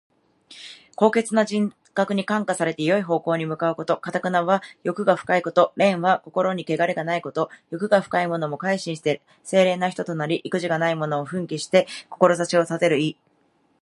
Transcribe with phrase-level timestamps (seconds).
[0.95, 4.01] 高潔な人格に感化されて、よい方向に向かうこと。
[4.01, 5.73] 「頑」は欲が深いこと。
[5.77, 7.51] 「廉」は心にけがれがないこと。
[7.69, 13.15] 欲が深いものも改心して清廉な人となり、意気地がないものも奮起して志を立てる意。